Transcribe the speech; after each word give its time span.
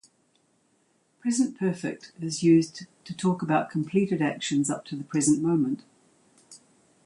Present 1.19 1.59
Perfect 1.59 2.11
is 2.19 2.41
used 2.41 2.87
to 3.05 3.13
talk 3.13 3.43
about 3.43 3.69
completed 3.69 4.19
actions 4.19 4.67
up 4.67 4.83
to 4.85 4.95
the 4.95 5.03
present 5.03 5.43
moment. 5.43 5.83